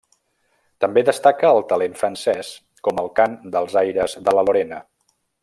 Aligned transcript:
També 0.85 1.03
destaca 1.09 1.51
el 1.57 1.61
talent 1.73 1.99
francès, 1.99 2.49
com 2.89 3.03
el 3.03 3.11
cant 3.21 3.37
dels 3.57 3.77
aires 3.85 4.17
de 4.29 4.35
la 4.39 4.47
Lorena. 4.49 4.83